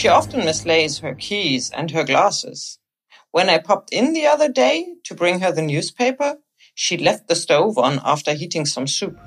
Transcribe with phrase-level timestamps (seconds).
[0.00, 2.78] She often mislays her keys and her glasses.
[3.32, 6.38] When I popped in the other day to bring her the newspaper,
[6.74, 9.18] she left the stove on after heating some soup.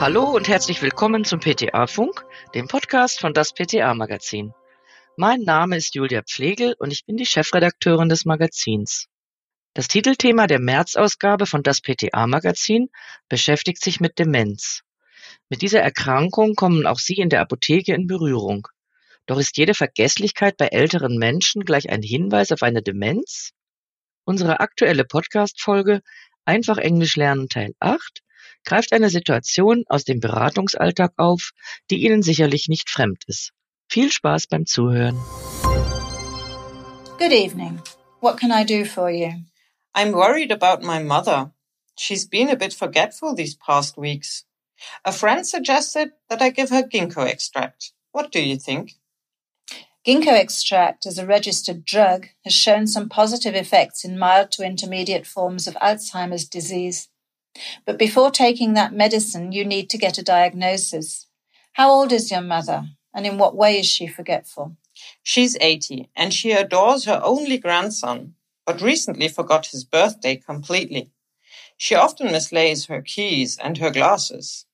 [0.00, 2.24] Hallo und herzlich willkommen zum PTA-Funk,
[2.54, 4.54] dem Podcast von das PTA-Magazin.
[5.18, 9.08] Mein Name ist Julia Pflegel und ich bin die Chefredakteurin des Magazins.
[9.74, 12.88] Das Titelthema der März-Ausgabe von das PTA-Magazin
[13.28, 14.83] beschäftigt sich mit Demenz.
[15.54, 18.66] Mit dieser Erkrankung kommen auch Sie in der Apotheke in Berührung.
[19.26, 23.52] Doch ist jede Vergesslichkeit bei älteren Menschen gleich ein Hinweis auf eine Demenz?
[24.24, 26.00] Unsere aktuelle Podcast-Folge
[26.44, 28.24] Einfach Englisch lernen Teil 8
[28.64, 31.52] greift eine Situation aus dem Beratungsalltag auf,
[31.88, 33.52] die Ihnen sicherlich nicht fremd ist.
[33.88, 35.16] Viel Spaß beim Zuhören.
[37.16, 37.80] Good evening.
[38.20, 39.44] What can I do for you?
[39.94, 41.54] I'm worried about my mother.
[41.96, 44.44] She's been a bit forgetful these past weeks.
[45.04, 47.92] A friend suggested that I give her ginkgo extract.
[48.12, 48.92] What do you think?
[50.06, 55.26] Ginkgo extract as a registered drug has shown some positive effects in mild to intermediate
[55.26, 57.08] forms of Alzheimer's disease.
[57.86, 61.26] But before taking that medicine, you need to get a diagnosis.
[61.74, 64.76] How old is your mother, and in what way is she forgetful?
[65.22, 68.34] She's 80 and she adores her only grandson,
[68.66, 71.10] but recently forgot his birthday completely.
[71.76, 74.66] She often mislays her keys and her glasses.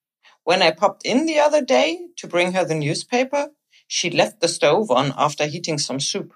[0.50, 3.50] When I popped in the other day to bring her the newspaper,
[3.86, 6.34] she left the stove on after heating some soup.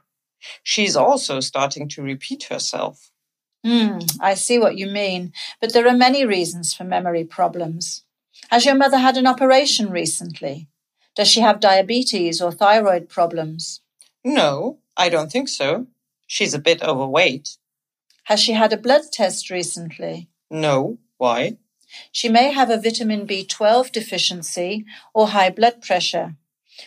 [0.62, 3.10] She's also starting to repeat herself.
[3.64, 8.04] Hmm, I see what you mean, but there are many reasons for memory problems.
[8.52, 10.68] Has your mother had an operation recently?
[11.16, 13.80] Does she have diabetes or thyroid problems?
[14.22, 15.88] No, I don't think so.
[16.28, 17.56] She's a bit overweight.
[18.30, 20.28] Has she had a blood test recently?
[20.52, 21.56] No, why?
[22.12, 26.36] She may have a vitamin B12 deficiency or high blood pressure,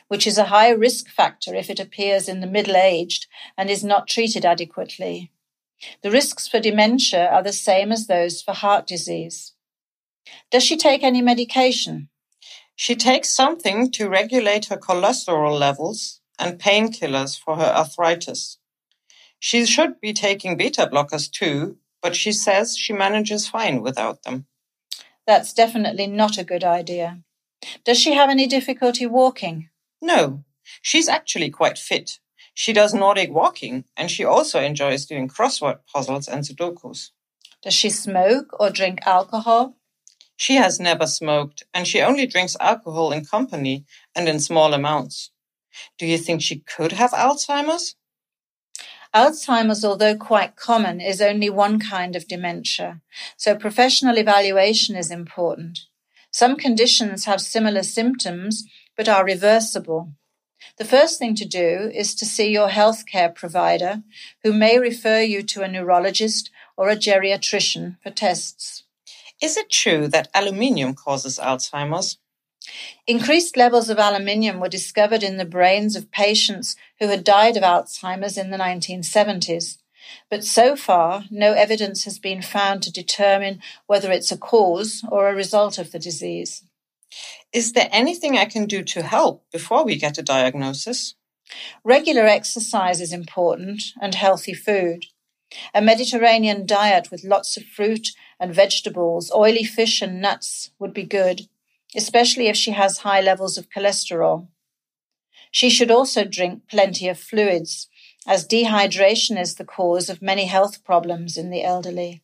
[0.08, 3.84] which is a high risk factor if it appears in the middle aged and is
[3.84, 5.32] not treated adequately.
[6.02, 9.54] The risks for dementia are the same as those for heart disease.
[10.52, 12.10] Does she take any medication?
[12.76, 18.58] She takes something to regulate her cholesterol levels and painkillers for her arthritis.
[19.40, 24.46] She should be taking beta blockers too, but she says she manages fine without them.
[25.28, 27.20] That's definitely not a good idea.
[27.84, 29.70] Does she have any difficulty walking?
[30.02, 30.46] No,
[30.82, 32.20] she's actually quite fit.
[32.54, 37.12] She does Nordic walking and she also enjoys doing crossword puzzles and Sudokus.
[37.62, 39.76] Does she smoke or drink alcohol?
[40.38, 43.86] She has never smoked and she only drinks alcohol in company
[44.16, 45.32] and in small amounts.
[46.00, 47.96] Do you think she could have Alzheimer's?
[49.18, 53.02] Alzheimer's, although quite common, is only one kind of dementia,
[53.36, 55.80] so professional evaluation is important.
[56.30, 58.64] Some conditions have similar symptoms
[58.96, 60.12] but are reversible.
[60.78, 64.04] The first thing to do is to see your healthcare provider,
[64.44, 68.84] who may refer you to a neurologist or a geriatrician for tests.
[69.42, 72.20] Is it true that aluminium causes Alzheimer's?
[73.06, 77.64] Increased levels of aluminium were discovered in the brains of patients who had died of
[77.64, 79.78] Alzheimer's in the 1970s.
[80.30, 85.30] But so far, no evidence has been found to determine whether it's a cause or
[85.30, 86.64] a result of the disease.
[87.54, 91.16] Is there anything I can do to help before we get a diagnosis?
[91.84, 95.06] Regular exercise is important and healthy food.
[95.74, 101.06] A Mediterranean diet with lots of fruit and vegetables, oily fish and nuts would be
[101.06, 101.48] good,
[101.98, 104.48] especially if she has high levels of cholesterol.
[105.52, 107.88] She should also drink plenty of fluids,
[108.28, 112.22] as dehydration is the cause of many health problems in the elderly.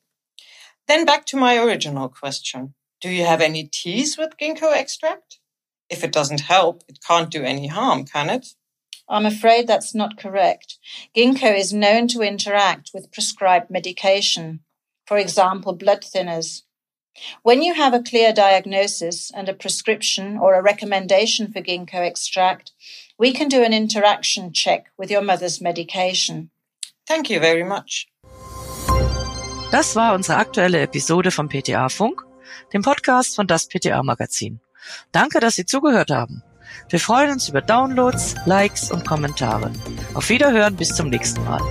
[0.88, 2.76] Then back to my original question.
[3.02, 5.40] Do you have any teas with ginkgo extract?
[5.90, 8.48] If it doesn't help, it can't do any harm, can it?
[9.10, 10.78] I'm afraid that's not correct.
[11.16, 14.62] Ginkgo is known to interact with prescribed medication,
[15.06, 16.62] for example, blood thinners.
[17.44, 22.72] When you have a clear diagnosis and a prescription or a recommendation for ginkgo extract,
[23.18, 26.50] we can do an interaction check with your mother's medication.
[27.08, 28.08] Thank you very much.
[29.72, 32.24] Das war unsere aktuelle Episode vom PTA Funk.
[32.74, 34.60] dem Podcast von das PTA Magazin.
[35.12, 36.44] Danke, dass Sie zugehört haben.
[36.90, 39.72] Wir freuen uns über Downloads, Likes und Kommentare.
[40.14, 41.62] Auf Wiederhören bis zum nächsten Mal.